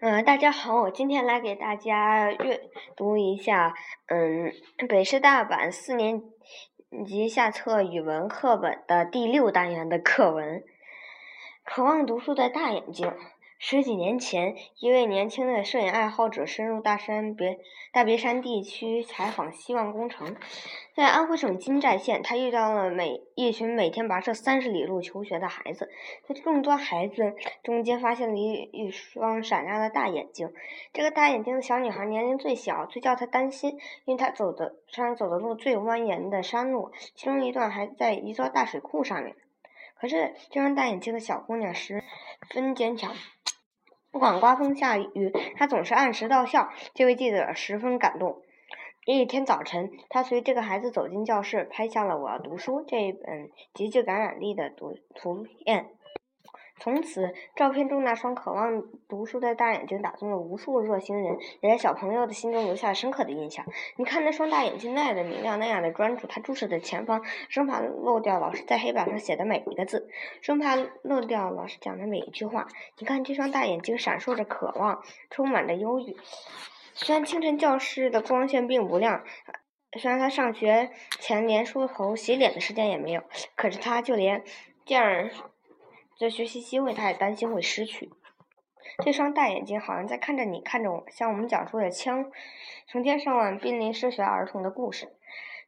[0.00, 2.60] 嗯，大家好，我今天来给大家阅
[2.96, 3.74] 读一下，
[4.08, 4.52] 嗯，
[4.86, 6.22] 北师大版四年
[7.06, 10.60] 级下册语文课本的第六单元的课文
[11.64, 13.08] 《渴望读书的大眼睛》。
[13.58, 17.58] 十几年前，一位年轻的摄影爱好者深入大山别
[17.90, 20.36] 大别山地区采访希望工程。
[20.94, 25.90] 在安徽省金寨县，他遇到了每一群每天跋涉三十里路求学的孩子。
[26.28, 27.34] 在众多孩子
[27.64, 30.52] 中间，发现了一一双闪亮的大眼睛。
[30.92, 39.34] 这个大眼睛的小女孩年龄最小，最叫他担心，因为她走的山走的路最蜿蜒的山路，其中一段还在一座大水库上面。
[39.98, 42.04] 可是，这双大眼睛的小姑娘十
[42.50, 43.14] 分坚强。
[44.16, 46.70] 不管刮风下雨，他总是按时到校。
[46.94, 48.40] 这位记者十分感动。
[49.04, 55.90] 一天早晨，他随这个孩子走进教室，拍下了《我要读书》这一本极具感染力的图图片。
[56.78, 63.64] 从此，照片中那双渴望读书的大眼睛打动了无数热心人，也在小朋友的心中留下了深刻的印象。
[63.96, 70.08] 你看那双大眼睛，那样的明亮，那样的专注，他注视着前方，生怕漏掉老师在黑板上写的每一个字，
[70.42, 72.68] 生怕漏掉老师讲的每一句话。
[72.98, 76.14] 你看这双大眼睛，闪烁着渴望，充满着忧郁。
[76.92, 79.24] 虽然清晨教室的光线并不亮，
[79.98, 83.22] 虽然他上学前连梳头洗脸的时间也没有，
[83.56, 84.44] 可是他就连
[84.84, 85.30] 这样。
[86.18, 88.10] 这学习机会，他也担心会失去。
[89.04, 92.30] 这双大眼睛好像在看着你，看着我，向我们讲述着千
[92.86, 95.12] 成千上万濒临失学儿童的故事。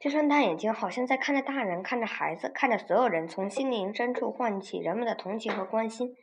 [0.00, 6.16] 这双大眼睛好像在看着大人，看着孩子，看着所有人，从心灵深处唤起人们的同情和关心。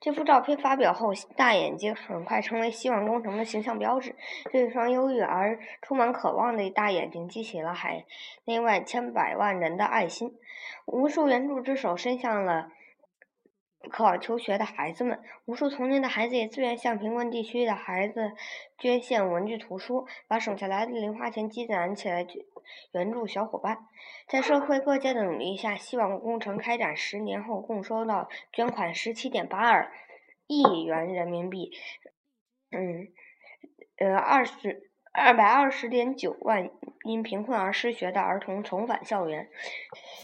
[0.00, 4.14] 这幅照片发表后，大眼睛很快成为希望工程的形象标志。
[4.52, 8.04] 这一双忧郁而充满渴望的大眼睛，激起了海
[8.44, 10.36] 内外千百万人的爱心。
[10.84, 12.68] 无数援助之手伸向了。
[13.90, 18.32] 渴望求学的孩子们，无数同龄的孩子也自愿向贫困地区的孩子
[18.78, 22.26] 捐献文具图书，把省下来的零花钱积攒起来
[22.92, 23.86] 援助小伙伴。
[24.26, 29.92] 在社会各界的努力下，希望工程开展十年后，共收到捐款十七点八二
[30.46, 31.70] 亿元人民币。
[32.70, 33.08] 嗯，
[33.98, 34.90] 呃，二十。
[35.16, 36.68] 二百二十点九万
[37.04, 39.48] 因贫困而失学的儿童重返校园，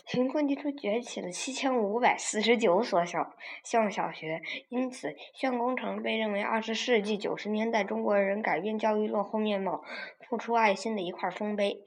[0.04, 9.84] 贫困地区崛起了七千五百四十九所小向小学，因此，炫工程被认为二十世纪九十年代中国人改变教育落后面貌、
[10.28, 11.84] 付出爱心的一块丰碑。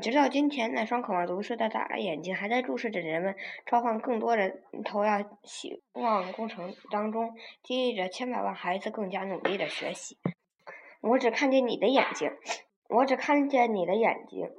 [0.00, 3.34] 直到今天，那双渴望读书的大眼睛还在注视着人们，
[3.66, 5.08] 召唤更多人投入
[5.42, 10.16] 希望工程当中，激励着千百万孩子更加努力的学习。
[11.00, 12.30] 我只看见你的眼睛，
[12.88, 14.50] 我只看见你的眼睛，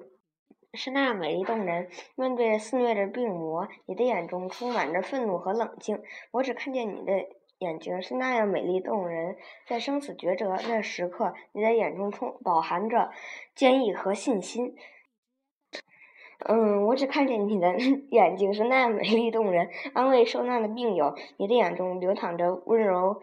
[0.73, 1.89] 是那样美丽动人。
[2.15, 6.01] 面对肆虐的病魔，你的眼中充满着愤怒和冷静。
[6.31, 9.35] 我只看见你的眼睛是那样美丽动人，
[9.67, 13.11] 在生死抉择的时刻，你的眼中充饱含着
[13.53, 14.75] 坚毅和信心。
[16.47, 17.75] 嗯，我只看见你的
[18.11, 21.13] 眼睛是那样美丽动人，安慰受难的病友。
[21.35, 23.21] 你的眼中流淌着温柔。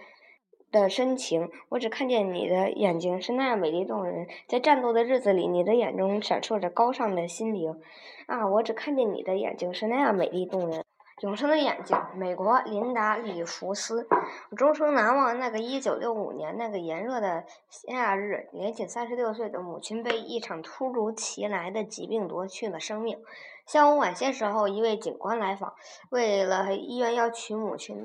[0.81, 7.81] 的深情，我只看见你的眼睛是那样美丽动人，在战斗的日子里，你的眼中闪烁着高尚的心灵。
[8.27, 10.85] 啊，我只看见你的眼睛是那样美丽动人，
[11.23, 11.97] 永生的眼睛。
[12.15, 14.07] 美国琳达·里弗斯，
[14.51, 23.19] 我终生难忘那个1965年那个炎热的夏日，年仅三十六岁的母亲被一场突如其来的疾病夺去了生命。
[23.65, 25.73] 下午晚些时候，一位警官来访，
[26.11, 28.05] 为了医院要娶母亲，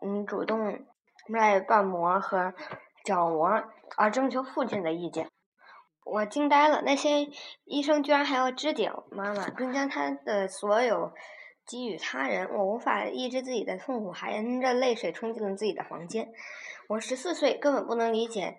[0.00, 0.78] 嗯，主动。
[1.28, 2.54] 来瓣膜和
[3.04, 3.64] 角膜，
[3.96, 5.28] 而征求父亲的意见。
[6.04, 7.28] 我惊呆了，那些
[7.64, 11.12] 医生居然还要肢解妈妈，并将她的所有
[11.66, 12.48] 给予他人。
[12.54, 16.32] 我无法抑制自己的痛苦，含着泪水冲进了自己的房间。
[16.88, 18.58] 我十四岁，根本不能理解，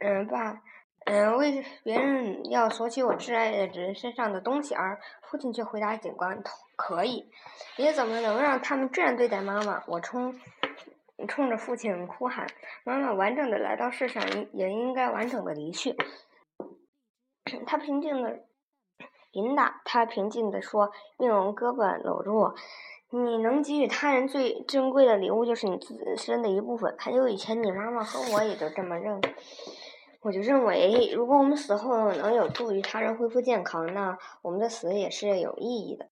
[0.00, 0.60] 嗯，爸，
[1.06, 5.00] 嗯，为别人要索取我挚爱的人身上的东西，而
[5.30, 6.42] 父亲却回答警官：
[6.74, 7.30] 可以。
[7.76, 9.84] 你怎么能让他们这样对待妈妈？
[9.86, 10.34] 我冲。
[11.26, 12.46] 冲着父亲哭喊
[12.84, 14.22] ：“妈妈完整的来到世上，
[14.52, 15.96] 也应该完整的离去。”
[17.66, 18.40] 他平静的，
[19.32, 22.54] 琳达，他平静的说，并用胳膊搂住我
[23.10, 26.94] ：“你能给予他人最珍贵的礼物，就是你自身的一部分。
[26.98, 29.20] 很久以前，你妈妈和我也都这么认。
[30.20, 36.08] 我就认为，如果我们死后能有助于他人恢复健康，那我们的死也是有意义的。”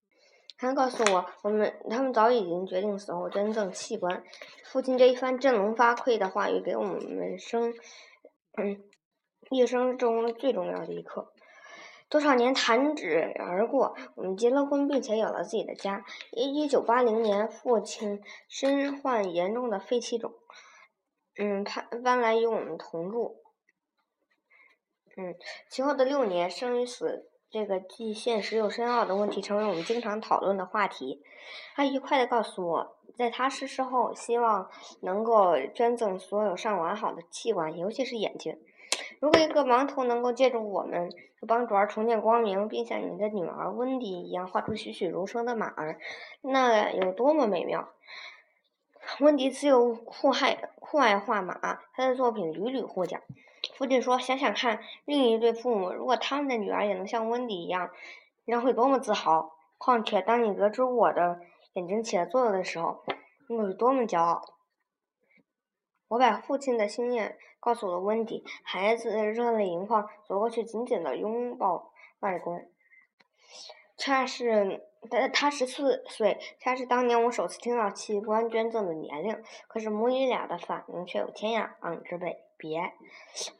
[0.60, 4.22] 他告诉我，我们他们早已经决定死后捐赠器官。
[4.64, 7.72] 父亲这一番振聋发聩的话语，给我们生，
[8.58, 8.84] 嗯，
[9.50, 11.32] 一生中最重要的一刻。
[12.10, 16.04] 多少年弹指而过，我们结了婚，并且有了自己的家。
[16.32, 20.34] 一九八零年，父亲身患严重的肺气肿，
[21.38, 23.42] 嗯，搬搬来与我们同住。
[25.16, 25.34] 嗯，
[25.70, 31.20] 其后的六年，生与死这个既现实又深奥的问题，成为我们经常讨论的话题。
[31.75, 34.70] 他愉快的告诉我，在他逝世后，希望
[35.00, 38.56] 能够捐赠所有尚完好的器官，尤其是眼睛。
[39.19, 41.12] 如果一个盲童能够借助我们
[41.49, 45.99] 帮主儿重见光明，并像你的女儿温迪一样画出栩栩如生的马儿，
[46.43, 47.88] 那有多么美妙！
[49.19, 53.20] 温迪自幼酷爱酷爱画马，他的作品屡屡获奖。
[53.80, 57.90] 父亲说：“想想看，另一对父母如果他们的女儿也能像温迪一样，
[58.44, 59.56] 那会多么自豪！
[59.78, 61.40] 况且，当你得知我的
[61.72, 63.02] 眼睛起了作用的时候，
[63.48, 64.42] 你会多么骄傲！”
[66.08, 72.70] 我把父亲的心愿告诉了温迪，孩子热泪盈眶，走过去紧紧的拥抱外公。
[73.96, 79.42] 恰是他他十四岁，恰是当年我首次听到器官捐赠的年龄。
[79.68, 82.50] 可是母女俩的反应却有天壤之别。
[82.60, 82.92] 别，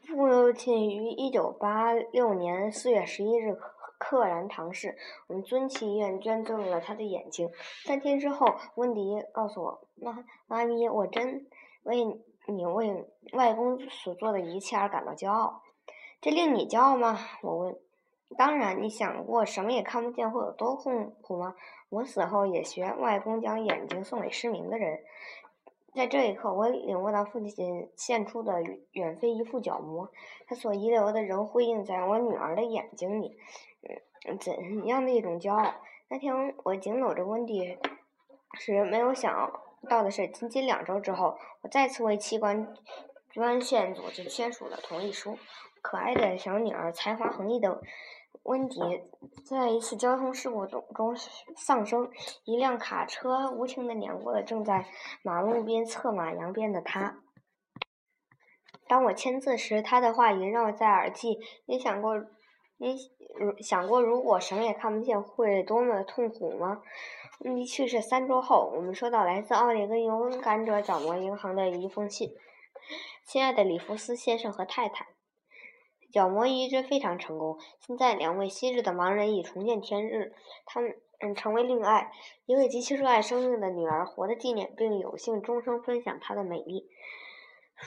[0.07, 3.57] 父亲于一九八六年四月十一日
[3.99, 4.95] 溘然堂逝。
[5.27, 7.49] 我们尊戚医院捐赠了他的眼睛。
[7.83, 8.45] 三天之后，
[8.75, 11.47] 温迪告诉我：“妈，妈咪，我真
[11.83, 12.05] 为
[12.47, 15.63] 你为外公所做的一切而感到骄傲。
[16.21, 17.75] 这令你骄傲吗？”我问。
[18.37, 21.53] 当然，你想过什么也看不见会有多痛苦吗？
[21.89, 25.01] 我死后也学外公将眼睛送给失明的人。
[25.93, 30.09] 在这一刻，我领悟到父亲献出的远非一副角膜，
[30.47, 33.37] 他所遗留的仍辉映在我女儿的眼睛里。
[34.27, 35.73] 嗯，怎样的一种骄傲？
[36.07, 37.77] 那天我紧搂着温蒂
[38.53, 42.73] 时，没有想到的是，仅仅两周之后，我再次为器官
[43.29, 45.37] 捐献组织签署了同意书。
[45.81, 47.81] 可爱的小女儿，才华横溢的。
[48.43, 48.79] 温迪
[49.45, 51.15] 在一次交通事故中中
[51.55, 52.09] 丧生，
[52.43, 54.87] 一辆卡车无情地碾过了正在
[55.23, 57.19] 马路边策马扬鞭的他。
[58.87, 61.39] 当我签字时，他的话萦绕在耳际。
[61.65, 62.15] 你想过，
[62.77, 62.97] 你
[63.61, 66.81] 想过如果什么也看不见，会多么痛苦吗？
[67.41, 72.29] 温迪去世三周后，我们收到来自奥列根勇敢者角膜银行的一封信
[73.25, 75.07] ：“亲爱的里弗斯先生和太太。”
[76.11, 77.57] 角膜移植非常成功。
[77.79, 80.33] 现在，两位昔日的盲人已重见天日，
[80.65, 82.11] 他们嗯成为另爱。
[82.45, 86.89] 一位极其热爱生命的女儿活的纪念，并有幸终生分享她的美丽。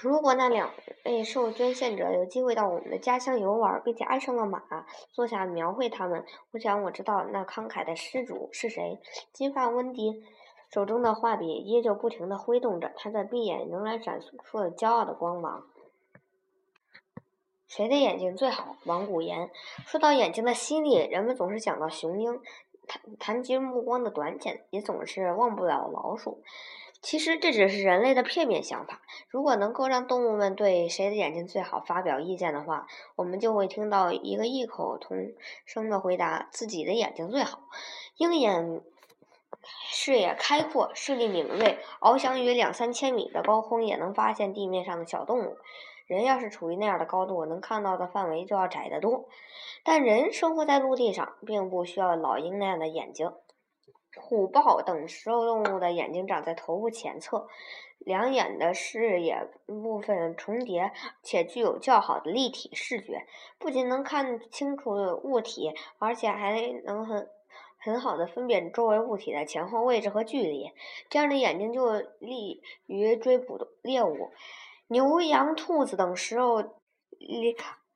[0.02, 0.70] 如果那两
[1.04, 4.60] 位受捐献者有机会到我们的家乡游玩，并且爱上了马，
[5.12, 8.98] 坐下描绘他们，我想我知道那慷慨的施主是谁。
[9.32, 10.24] 金发温迪
[10.68, 15.64] 手中的画笔依旧不停地挥动着，他的闭眼仍然闪出了骄傲的光芒。
[17.66, 18.76] 谁的眼睛最好？
[18.84, 19.50] 王古言。
[19.86, 22.34] 说到眼睛的犀利，人们总是想到雄鹰；
[22.86, 26.42] 谈谈及目光的短浅，也总是忘不了老鼠。
[27.00, 29.02] 其实这只是人类的片面想法。
[29.28, 35.32] 如果能够让动物们对谁的眼睛最好发表意见的话，我们就会听到一个异口同
[35.66, 37.60] 声的回答：自己的眼睛最好。
[38.16, 38.80] 鹰眼
[39.90, 45.58] 视野开阔，视力敏锐，翱翔于两三千米的高空，也能发现地面上的小动物。
[46.06, 49.28] 人要是处于那样的高度，能看到的范围就要窄得多。
[49.84, 53.32] 但人生活在陆地上，并不需要老鹰那样的眼睛。
[54.16, 57.48] 虎豹等食肉动物的眼睛长在头部前侧，
[57.98, 60.92] 两眼的视野部分重叠，
[61.22, 63.26] 且具有较好的立体视觉，
[63.58, 64.90] 不仅能看清楚
[65.24, 67.28] 物体，而且还能很
[67.76, 70.70] 很好的分辨周围物体的前后位置和距离。
[71.10, 74.30] 这样的眼睛就利于追捕猎物。
[74.88, 76.74] 牛羊兔子等食肉，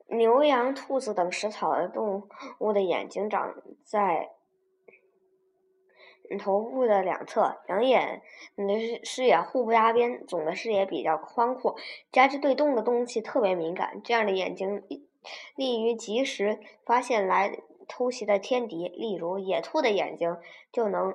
[0.08, 2.28] 牛羊兔子等食草的动
[2.60, 3.54] 物的眼睛长
[3.84, 4.30] 在
[6.38, 8.22] 头部的两侧，两眼
[8.56, 11.76] 的视野互不搭边，总的视野比较宽阔，
[12.10, 14.82] 加之对动的东西特别敏感，这样的眼睛
[15.56, 18.88] 利于及时发现来偷袭的天敌。
[18.88, 20.38] 例如，野兔的眼睛
[20.72, 21.14] 就能。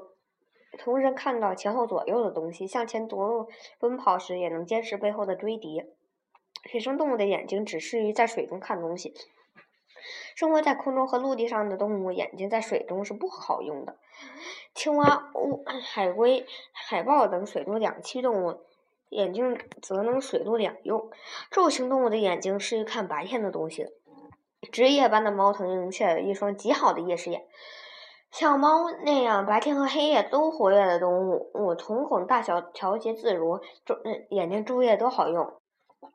[0.77, 3.50] 同时看到前后左右的东西，向前夺路
[3.80, 5.84] 奔跑时也能监视背后的追敌。
[6.65, 9.13] 水生动物的眼睛只适于在水中看东西，
[10.36, 13.98] 生活在空中和陆地上的动物眼睛在水中是不好用的。
[14.74, 18.62] 青蛙、乌 海龟、海豹等水陆两栖动物
[19.10, 21.12] 眼睛则能水陆两用。
[21.51, 23.88] 昼行动物的眼睛适于看白天的东西，
[24.72, 27.46] 值夜班的猫头鹰却有一双极好的夜视眼。
[28.34, 33.96] 像猫那样白天和黑夜都活跃的动物，我瞳孔大小调节自如，注
[34.30, 35.54] 眼睛注液都好用。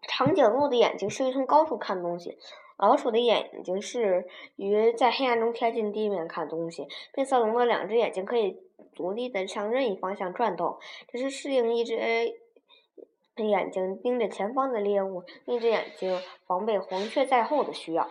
[0.02, 2.36] 长颈鹿的眼睛适于从高处看东西，
[2.76, 6.88] 老鼠的眼睛适于在黑暗中贴近地面看东西。
[7.14, 8.58] 变色龙的两只眼睛可以
[8.96, 10.76] 独立的向任意方向转动，
[11.12, 11.94] 这是适应一只
[13.36, 18.08] 眼睛盯着前方的猎物，另一只眼睛防备黄雀在后的需要。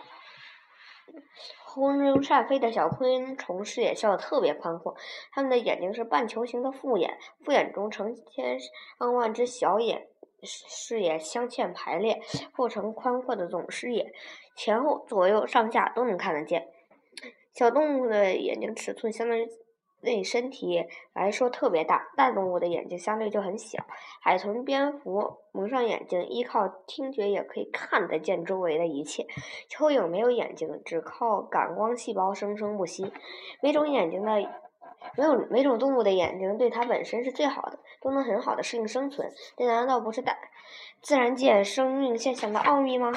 [1.78, 4.96] 空中善飞的小昆虫视野笑得特别宽阔，
[5.32, 10.08] 它们的眼睛是半球形的复眼，复眼中成千上万只小眼，
[10.42, 12.20] 视野镶嵌排列，
[12.52, 14.12] 构成宽阔的总视野，
[14.56, 16.68] 前后左右上下都能看得见。
[17.54, 19.48] 小动物的眼睛尺寸相当于。
[20.02, 23.84] 对身体来说特别大，大动物的眼睛相对就很小。
[24.20, 29.26] 海豚、蝙蝠蒙上眼睛，依靠听觉也可以看得见周围的一切。
[29.68, 33.12] 蚯蚓没有眼睛，只靠感光细胞生生不息。
[33.60, 34.48] 每种眼睛的
[35.16, 39.32] 没有每种动物的眼睛对它本身是最好的，都能很好的适应生存。
[39.56, 40.36] 这难道不是大
[41.00, 43.12] 自然界生命现象的奥秘吗？